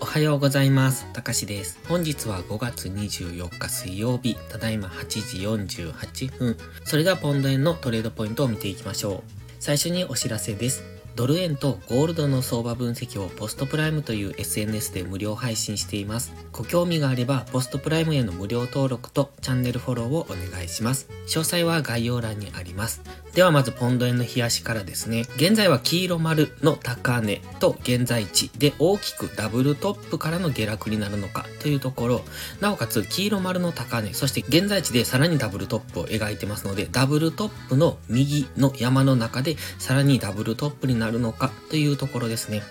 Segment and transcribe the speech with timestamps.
[0.00, 1.06] おはようございます。
[1.12, 1.78] たかしです。
[1.88, 5.06] 本日は5月24日水曜日、ただいま8
[5.66, 6.56] 時48分。
[6.84, 9.22] それではポンド円のトレードポイントを見ていきましょう。
[9.58, 10.84] 最初にお知らせです。
[11.16, 16.34] ドル円とゴールドの相場分析をポストプライムという SNS で無料配信しています。
[16.52, 21.08] ご興味があればポストプライムへの無料登録とチャンネルフォローをお願いします。
[21.26, 23.00] 詳細は概要欄にあります。
[23.36, 25.26] ではまずポンド円の冷やしからですね。
[25.36, 32.24] 現在は黄色丸の高値と現在地で大きくダブルトップからの下落になるのかというところ、
[32.62, 42.62] なおかつ黄色丸の高値、そして現在地でさらにダブルトップを描いてますので、ダブルトップの右の山の中でさらにダブルトップになるのかというところですね。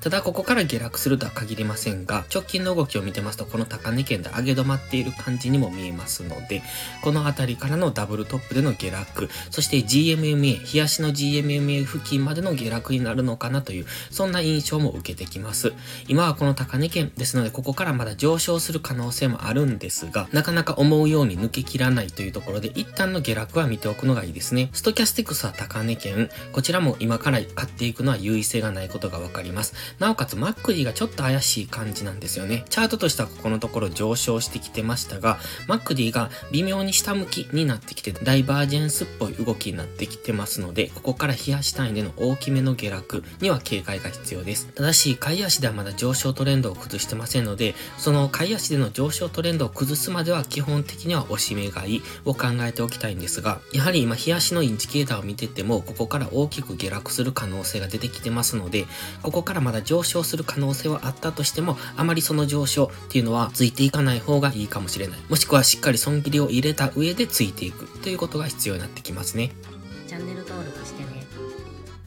[0.00, 6.62] ただここから下落するとは限りませんが、直近の動きを見てますと、この高値圏で上げ止まっている感じにも見えますので、
[7.02, 15.72] この辺りからのダブルトップでの下落、そして GMMA、冷やしの GMMA 付近までの下落になるのかなという、そんな印象も受けてきます。
[16.06, 24.70] 今はこの高値圏ですので、ここからまだ上昇する可能性もあるんですが、なかなか思うように抜けきらないというところで、一旦の下落は見ておくのがいいですね。
[24.72, 29.57] ストキャスティクスは高値圏、こちらも今から買っていくのは優位性がないことがわかります。
[29.98, 32.64] なおかつ MACD がちょっと怪しい感じなんですよね。
[32.70, 44.66] チャートとしてはここのところ上昇してきてましたが、 MACD が微妙に下向きになってきて、ダイバージェンスっぽい動きになってきてますので、ここから日足単位での大きめの下落には警戒が必要です。
[44.68, 58.86] ただし、下位足ではまだ上昇トレンドを崩してませんので、その下位足での上昇トレンドを崩すまでは基本的には押し目買いを考えておきたいんですが、やはり今日足のインジケーターを見てても、ここから大きく下落する可能性が出てきてますので、
[59.22, 65.18] ここからまだ上昇する可能性はあったとしても、あまりその上昇っていうのはついていかない方がいいかもしれない。
[65.30, 69.52] もしくはしっかり損切りを入れた上でついていくということが必要になってきますね。
[70.06, 71.08] チャンネル登録してね。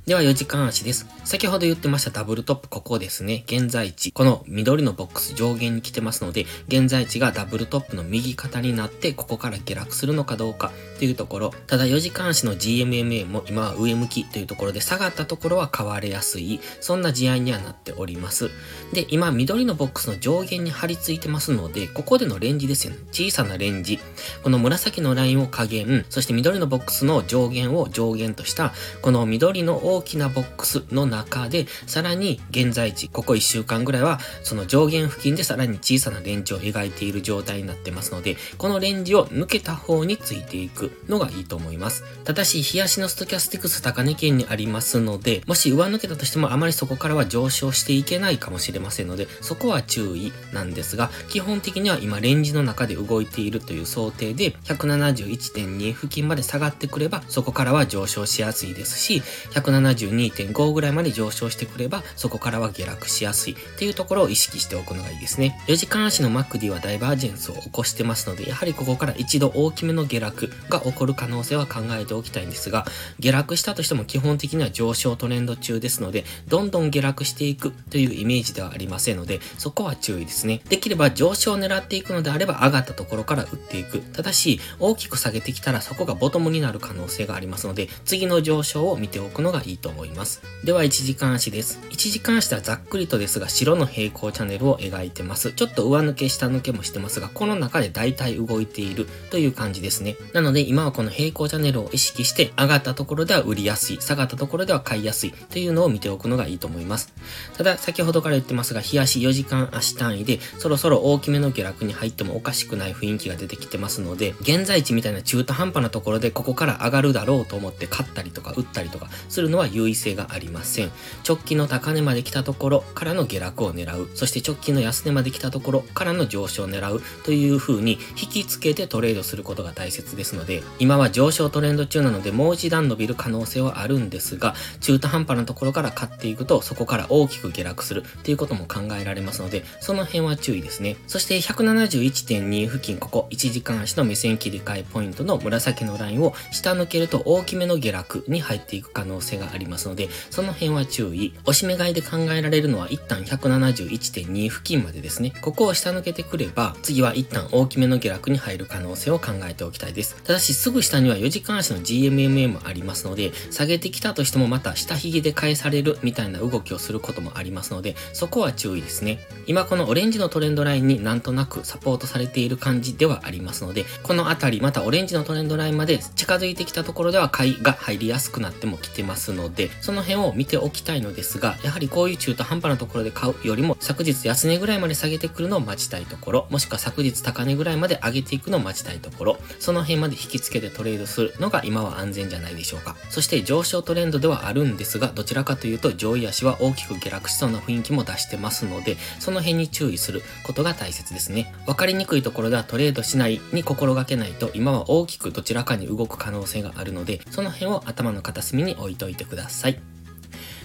[0.06, 1.08] では4時間足です。
[1.24, 3.44] 先ほど言ってましたダブルトップここですね。
[3.48, 4.12] 現在地。
[4.12, 10.72] この緑のボックス上限に来てますので、現在地がダブルトップの右肩になって、ここから下落するのかどうか
[11.02, 11.52] というところ。
[11.66, 16.60] ただ4時間足の GMMA も今は上向きというところで下がったところは買われやすい。
[16.80, 18.52] そんな試合にはなっております。
[18.94, 23.00] で、今緑のボックスの上限に張り付いてますので、ここでのレンジですよね。
[23.12, 23.98] 小さなレンジ。
[24.44, 42.04] この紫のラインを下限、そして緑のボックスの上限を上限とした、この緑の大きなボックスの中で、さらに現在地、ここ1週間ぐらいは、その上限付近でさらに小さなレンジを描いている状態になってますので、このレンジを抜けた方についていくのがいいと思います。
[42.24, 59.22] ただし、冷やしのストキャスティクス高値圏にありますので、もし上抜けたとしてもあまりそこからは上昇していけないかもしれませんので、そこは注意なんですが、基本的には今レンジの中で動いているという想定で、171.2付近まで下がってくれば、そこからは上昇しやすいですし、
[59.52, 65.60] 172.5ぐらいまで上昇してくれば、そこからは下落しやすいっていうところを意識しておくのがいいですね。
[65.68, 72.86] 4時間足の MACD はダイバージェンスを起こしてますので、やはりここから一度大きめの下落が起こる可能性は考えておきたいんですが、
[73.20, 80.62] 下落したとしても基本的には上昇トレンド中ですので、どんどん下落していくというイメージではありませんので、そこは注意ですね。
[80.70, 84.00] できれば上昇を狙っていくのであれば上がったところから打っていく。
[84.00, 90.42] ただし、大きく下げてきたらそこがボトムになる可能性がありますので、次の上昇を見ておくのがいいと思います。
[90.64, 91.80] では1時間足です。
[91.90, 95.54] 1時間足ではざっくりとですが白の平行チャンネルを描いてます。
[95.54, 100.16] ちょっと上抜け下抜けもしてますが、この中で大体動いているという感じですね。
[100.34, 107.14] なので今はこの平行チャンネルを意識して上がったところでは売りやすい、下がったところでは買いやすいというのを見ておくのがいいと思います。
[107.58, 120.92] ただ先ほどから言ってますが、日足4時間足単位でそろそろ大きめの下落に入ってもおかしくない雰囲気が出てきてますので、現在地みたいな中途半端なところでここから上がるだろうと思って買ったりとか売ったりとかするのは優位性がありません。
[121.28, 124.10] 直近の高値まで来たところからの下落を狙う。
[124.16, 140.98] そして直近の安値まで来たところからの上昇を狙うという風に引きつけてトレードすることが大切ですので、今は上昇トレンド中なのでもう一段伸びる可能性はあるんですが、中途半端なところから買っていくとそこから大きく下落するっていうことも考えられますので、その辺は注意ですね。
[141.08, 151.34] そして171.2付近、ここ1時間足の目線切り替えポイントの紫のラインを下抜けると大きめの下落に入っていく可能性がありますので、その辺は注意。
[151.44, 155.34] 押し目買いで考えられるのは一旦171.2付近までですね。
[155.42, 160.16] ここを下抜けてくれば、次は一旦大きめの下落に入る可能性を考えておきたいです。
[160.24, 169.20] ただしすぐ下には4時間足の GMMM ありますので、下げてきたとしてもまた下髭で返されるみたいな動きをすることもありますので、そこは注意ですね。
[169.48, 192.96] 今このオレンジのトレンドラインになんとなくサポートされている感じではありますので、このあたりまたオレンジのトレンドラインまで近づいてきたところでは買いが入りやすくなってもきてますので、その辺を見ておきたいのですが、やはりこういう中途半端なところで買うよりも昨日安値ぐらいまで下げてくるのを待ちたいところ、もしくは昨日高値ぐらいまで上げていくのを待ちたいところ、その辺まで引き付けてトレードするのが今は安全じゃないでしょうか。
[193.10, 201.54] そして上昇トレンドではあるんですが、どちらかというと上位足は大きく下落しそうな雰囲気も出してますので、その辺に注意することが大切ですね。
[201.68, 209.80] わかりにくいところではトレードしないに心がけないと今は大きくどちらかに動く可能性があるので、その辺を頭の片隅に置いといてください。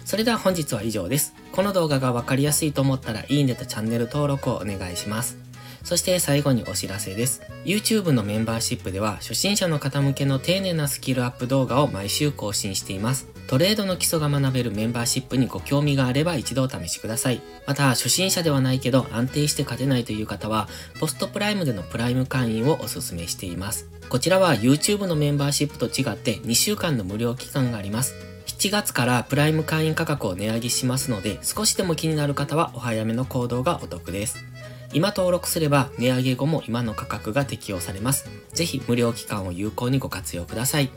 [0.04, 1.34] それでは本日は以上です。
[1.50, 5.45] この動画がわかりやすいと思ったらいいねとチャンネル登録をお願いします。
[5.86, 7.42] そして最後にお知らせです。
[7.64, 13.28] YouTube のメンバーシップでは初心者の方向けの丁寧なスキルアップ動画を毎週更新しています。
[13.46, 17.40] トレードの基礎が学べるメンバーシップにご興味があれば一度お試しください。
[17.68, 20.66] また、初心者ではないけど安定して勝てないという方は、
[20.98, 23.88] ポストプライムでのプライム会員をお勧めしています。
[24.08, 28.16] こちらは YouTube のメンバーシップと違って2週間の無料期間があります。
[28.46, 34.44] 7月からプライム会員価格を値上げしますので、少しでも気になる方はお早めの行動がお得です。
[34.92, 38.28] 今登録すれば値上げ後も今の価格が適用されます。
[38.52, 40.90] ぜひ無料期間を有効にご活用ください。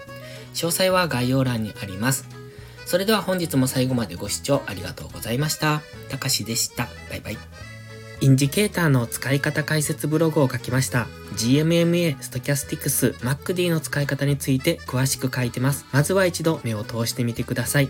[0.53, 2.27] 詳細は概要欄にあります。
[2.85, 5.81] それでは本日も最後までご視聴ありがとうございました。
[6.09, 6.87] たかしでした。
[7.09, 7.37] バイバイ。
[8.21, 11.07] インジケーターの使い方解説ブログを書きました。
[11.35, 15.85] GMMA、ストキャスティクス、 MACD の使い方について詳しく書いてます。
[15.93, 17.89] まずは一度目を通してみてください。